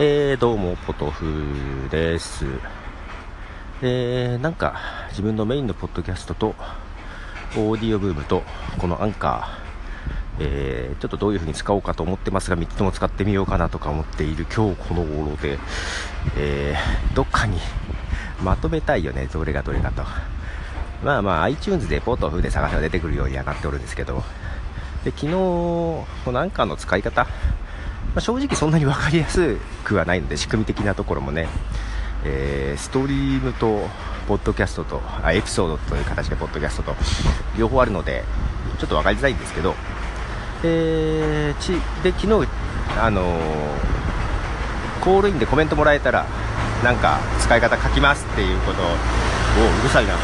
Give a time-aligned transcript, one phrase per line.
[0.00, 2.46] えー、どうも、ポトフです。
[3.82, 4.76] えー、なんか、
[5.08, 6.54] 自分のメインのポッドキャストと、
[7.56, 8.44] オーディオブームと、
[8.78, 15.58] このアンカー、えー、ちょっとどういう風に使おうかと思ってますが、3つとも使ってみようかなとか思っている今日この頃で、
[16.36, 17.58] えー、どっかに
[18.40, 20.04] まとめたいよね、どれがどれかと。
[21.02, 24.22] まあまあ、iTunes でポトフで探せば出てくるようにはなっておるんですけど、
[25.02, 27.26] で昨日、このアンカーの使い方、
[28.14, 31.48] ま、正直そんなに分かりやすいくはないので仕組み的なところもね、
[32.24, 33.88] えー、ストリームと
[34.28, 36.94] ポッドキャストとあエピソードという形でポッドキャストと
[37.58, 38.24] 両方あるので
[38.78, 39.74] ちょっと分かりづらいんですけど、
[40.62, 41.72] えー、ち
[42.02, 42.48] で昨日、
[43.00, 46.26] あのー、コールインでコメントもらえたら
[46.84, 50.14] なんか使い方書きますっていうことをうるさいな、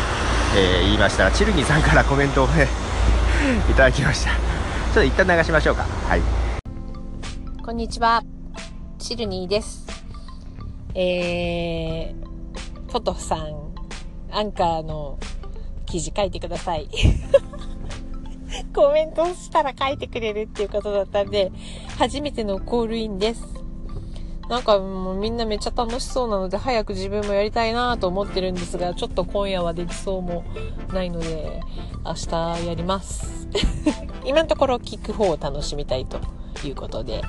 [0.57, 2.69] えー、言いましたらチルニーさんからコメントをね
[3.71, 4.31] いただきました。
[4.31, 4.37] ちょ
[4.91, 5.85] っと一旦流しましょうか。
[6.09, 6.23] はい。
[7.63, 8.23] こんにちは。
[9.05, 9.87] シルニーです。
[10.95, 13.75] えー、ポトフさん、
[14.31, 15.19] アンカーの
[15.85, 16.89] 記事書いてください。
[18.75, 21.53] コメントしたら書いてくれるっていうことだったんで、
[21.99, 23.45] 初めてのコールインです。
[24.49, 30.45] なんかもうみんなめっちゃ楽しそうなので早く自分もやりたいなと思ってるんですが、ちょっと今夜はできそうも
[30.95, 31.61] ないので、
[32.07, 33.51] 明日やります。
[34.25, 36.21] 今のところ聞く方を楽しみたいと
[36.67, 37.23] いうことで、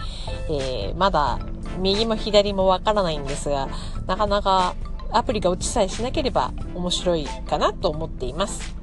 [0.50, 1.40] えー、まだ
[1.80, 3.68] 右も左もわからないんですが、
[4.08, 4.76] なかなか
[5.12, 8.76] アプリが落ちさえしなければ面白いかなと思っています。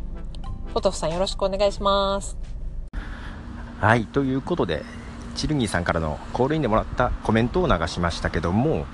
[0.75, 2.37] ポトフさんよろしくお願いします。
[3.81, 4.85] はい、ということで、
[5.35, 8.87] チルギーさんからのコールインでもらったコメントを流しましたけども、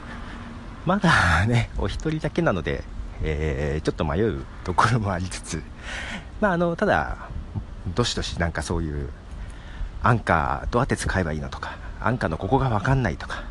[0.87, 2.83] まだね、お一人だけなので、
[3.23, 5.63] えー、ちょっと迷うところもありつつ、
[6.41, 7.17] まあ、あの、ただ、
[7.95, 9.11] どしどしなんかそういう
[10.03, 13.45] アンカーどうやって使えばいいのとか、アンカーのここがわかんないとか、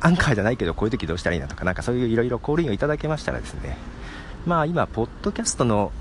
[0.00, 3.76] アンカーじゃないけどこういう時どうしたらいいのとか、なんかそういういろいろコールインをいただけましたらですね、
[4.46, 5.92] まあ今、ポッドキャストの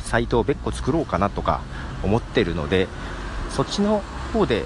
[0.00, 1.60] サイトを別個作ろうかなとか
[2.02, 2.88] 思ってるので、
[3.50, 4.02] そっちの
[4.32, 4.64] 方で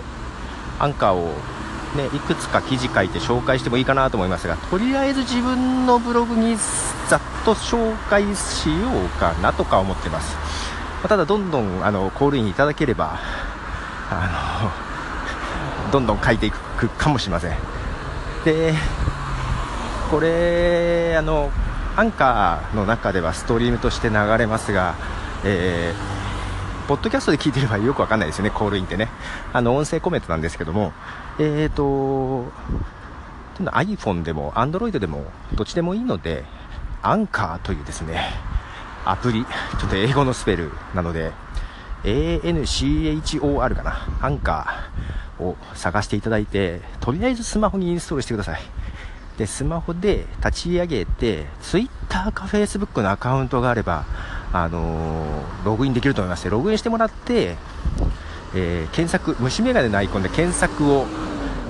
[0.78, 1.32] アンカーを
[1.96, 6.56] ね、いくつか記事書いて紹介してもいいかなと思いますが、とりあえず自分のブログに
[7.08, 8.74] ざっと紹介しよ
[9.06, 10.36] うかなとか思ってます。
[11.02, 13.19] まただ、どんどんあのコールインいただければ、
[14.10, 14.72] あ
[15.87, 17.56] のどんどん書いていくかもしれません
[18.44, 18.75] で
[20.10, 21.50] これあの
[21.97, 24.94] アンカーの中ではストリームとして流れますが、
[25.44, 29.09] えー、ポッドキャストで聞いてればよくわかんないですよね、コールインってね。
[29.53, 30.93] あの、音声コメントなんですけども、
[31.38, 32.50] えーと、
[33.59, 36.44] iPhone でも Android でもどっちでもいいので、
[37.03, 38.22] アンカーというですね、
[39.04, 41.32] アプリ、ちょっと英語のスペルなので、
[42.05, 48.61] ANCHOR かな、アンカーを探していただいて、とりあえずスマホにインストールしてください。
[49.38, 54.05] で、スマホで立ち上げて、Twitter か Facebook のアカウントがあれば、
[54.53, 57.56] あのー、ログインできると思いますログインしてもらって、
[58.55, 61.06] えー、検索、虫眼鏡のアイコンで検索を、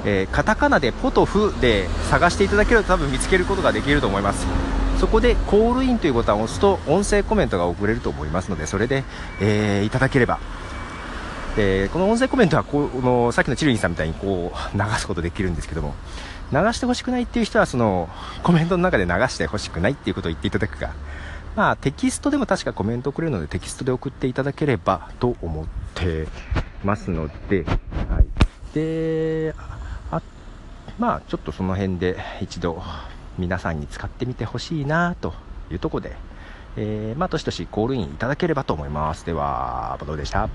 [0.04, 4.46] えー、カタカナでポトフで探していただけると多分見つけることができると思います。
[5.00, 9.02] そこでコールインというボタンを押すと音声コメントが送れると思いますので、それで、
[9.40, 10.38] えー、いただければ。
[11.56, 15.94] で、この音声コメントはこの、さっきのチルニーさんみたいにこう、流すことできるんですけども、
[16.52, 18.10] 流してほしくないっていう人は、その、
[18.42, 20.92] コメントの中で流してほしくないっていうことを言っていただくか、
[21.56, 26.28] まあ、テキストでも確かコメントをくれるので、テキストで送っていただければと思って
[26.84, 28.74] ますので、はい。
[28.74, 29.54] で、
[30.10, 30.20] あ、
[30.98, 32.82] まあ、ちょっとその辺で一度、
[33.38, 35.34] 皆さんに使ってみてほしいなと
[35.70, 36.16] いうところで、
[36.76, 39.24] えー、まあ、年々コールインいただければと思います。
[39.26, 40.48] では、ボトルでした。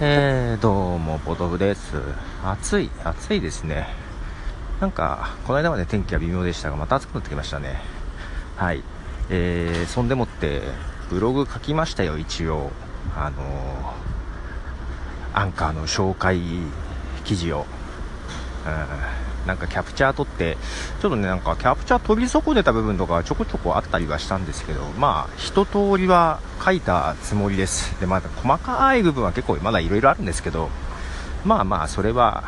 [0.00, 1.96] えー、どうも、ボトフです。
[2.44, 4.07] 暑い、暑いですね。
[4.80, 7.80] なんか、この間まで天気は微妙でしたが、また暑くなってきましたね。
[8.56, 8.82] はい。
[9.28, 10.62] えー、そんでもって、
[11.10, 12.70] ブログ書きましたよ、一応。
[13.16, 16.40] あのー、アンカーの紹介
[17.24, 17.66] 記事を。
[18.66, 20.56] うん、なんかキャプチャー撮って、
[21.00, 27.98] ちょっとね、なんかキャプチャー取り損ねた部分とかちょこちょこあったりはしたんですけど、まあ、一通りは書いたつもりです。
[27.98, 30.70] で、まだ細かい部分は結構まだ色々あるんですけど、
[31.44, 32.44] まあまあ、それは、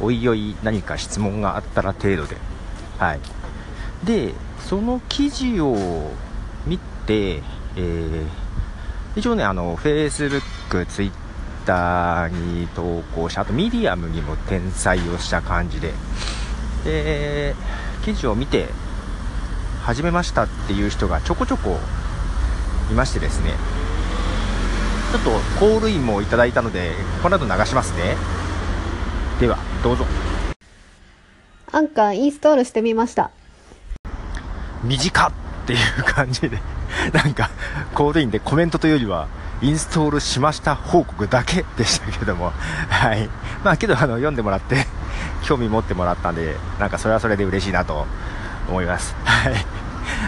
[0.00, 2.36] おいおい何か質問があったら程度で。
[2.98, 3.20] はい。
[4.04, 6.10] で、その記事を
[6.66, 8.26] 見て、えー、
[9.16, 15.92] 一応ね、あの、Facebook、Twitter に投稿し、あとミディアムにも転載をした感じで、
[16.84, 17.54] で
[18.04, 18.68] 記事を見て
[19.82, 21.78] 始めましたっていう人がちょこちょこ
[22.90, 23.52] いましてですね
[25.12, 26.92] ちょっとコールインもいただいたので
[27.22, 28.16] この後流しますね
[29.42, 30.04] ではどうぞ。
[31.72, 33.32] アンカーインストールしてみました。
[34.84, 35.32] 短っ
[35.66, 36.58] ていう感じで
[37.12, 37.50] なんか
[37.92, 39.26] コールインでコメントというよりは
[39.60, 42.52] インストールしました報告だけでしたけども。
[42.88, 43.28] はい。
[43.64, 44.86] まあけどあの読んでもらって
[45.42, 48.06] 興味持ってもらったんでなんかそれはそれで嬉しいなと
[48.68, 49.16] 思います。
[49.24, 49.54] はい。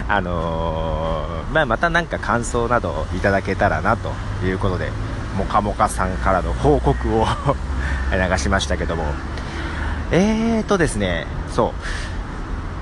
[0.09, 4.11] あのーまあ、また何か感想などいただけたらなと
[4.43, 4.91] いうことで
[5.37, 7.25] もかもかさんからの報告を
[8.11, 9.05] 流しましたけども。
[10.11, 11.73] えーとですねそ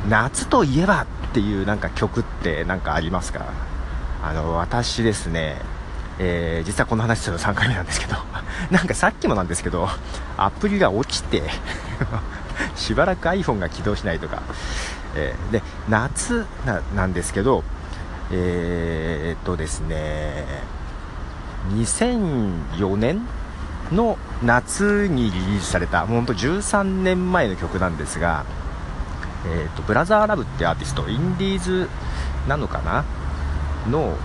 [0.05, 0.09] う。
[0.09, 3.45] 夏といえばっていうなんか曲ってなんかありますか？
[4.23, 5.57] あの私ですね、
[6.19, 8.15] えー実はこの話するの3回目なんですけど。
[8.71, 9.89] なんかさっきもなんですけど
[10.37, 11.43] アプリが落ちて
[12.75, 14.41] しばらく iPhone が起動しないとか、
[15.15, 17.63] えーで夏ななんですけど
[18.31, 20.45] えーっとですね
[21.75, 23.21] 2004年
[23.91, 28.45] の夏にリリースされたもうほんと13年前の曲なんですが
[29.45, 31.89] えー、とブラザーラブってアーティストインディーズ
[32.47, 33.03] なのかな？
[33.89, 34.15] の、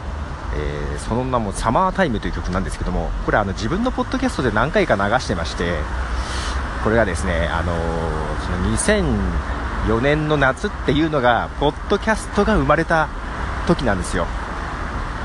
[0.55, 5.75] えーその名も「サマータイム」という曲なんですけどもこれあの自分のポッドキャストで何回か流してまして
[6.85, 7.76] これがですね、あのー
[8.38, 8.59] その
[9.87, 13.09] 2004年の夏っていうのがポッドキャストが生まれた
[13.67, 14.26] 時なんですよ。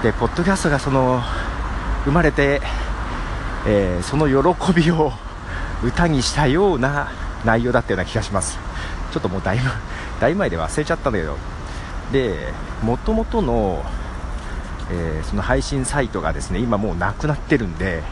[0.01, 1.21] でポッドキャストがその
[2.05, 2.61] 生まれて、
[3.65, 5.11] えーその喜びを
[5.83, 7.11] 歌にしたような
[7.45, 8.57] 内容だったような気がします。
[9.11, 9.69] ちょっともうだいぶ
[10.19, 11.37] だいぶ前で忘れちゃったんだけど。
[12.11, 13.83] で元々の、
[14.91, 18.03] えーその配信サイトがですね今もうなくなってるんで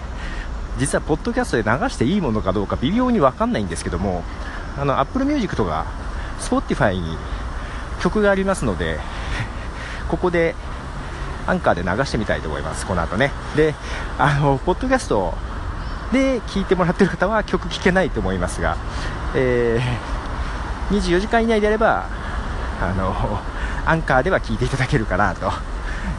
[0.79, 4.23] 実はポッドキャストで流していいものかどうか微妙に分かんないんですけども
[4.79, 5.85] あの Apple Music とか
[6.39, 7.17] Spotify に
[8.01, 8.99] 曲がありますので
[10.09, 10.55] ここで
[11.47, 13.31] アンカーで流してみたいと思いますこの後ね。
[13.55, 13.73] で
[14.17, 15.33] あのポッドキャスト
[16.11, 18.77] で聴いてもらってる方は曲聴けないと思いますが、
[19.35, 20.21] えー
[20.91, 22.05] 24時間以内であれば
[22.81, 23.15] あの
[23.85, 25.49] アンカーでは聴いていただけるかなと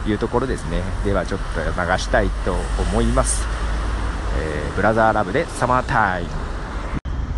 [0.09, 0.81] いうところですね。
[1.05, 2.55] ではちょっと流したいと
[2.91, 3.45] 思います、
[4.39, 6.29] えーブラザーラブでサマータイム。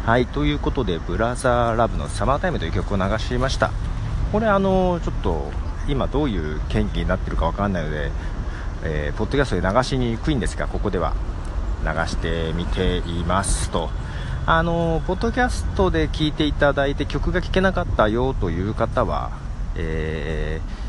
[0.05, 3.71] はいということでブラザーラブのサマータイムという曲を流しました。
[4.31, 5.51] これあのちょっと
[5.87, 8.11] 今どういう権利になってるかわかんないので、
[8.83, 11.13] えーポッドキャストで流しにくいんですがここでは
[11.83, 13.89] 流してみていますと。
[14.47, 19.31] あのポッドキャストで聴いていただいて曲が聴けなかったよという方は、
[19.75, 20.85] えー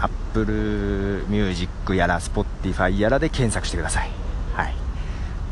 [0.00, 4.10] Apple Music やら Spotify やらで検索してください、
[4.54, 4.74] はい。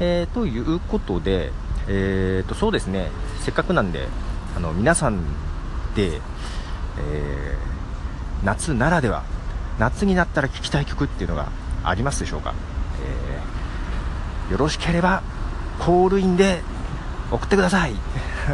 [0.01, 1.53] えーということで、
[1.89, 3.11] えーとそうですね。
[3.41, 4.09] せっかくなんで
[4.57, 5.21] あの皆さん
[5.95, 6.21] で、
[6.99, 7.76] えー
[8.45, 9.25] 夏ならでは
[9.79, 11.49] 夏になったら聴きたい曲っていうのが
[11.85, 12.55] ありますでしょうか、
[13.03, 13.57] えー
[14.51, 15.23] よろしければ
[15.81, 16.61] コールインで
[17.31, 17.95] 送ってください。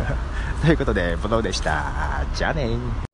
[0.62, 2.25] ということでボノでした。
[2.34, 3.12] じゃあね